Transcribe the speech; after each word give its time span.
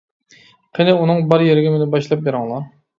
قېنى، 0.79 0.95
ئۇنىڭ 1.03 1.23
بار 1.35 1.47
يېرىگە 1.51 1.77
مېنى 1.77 1.91
باشلاپ 1.95 2.29
بېرىڭلار! 2.29 2.71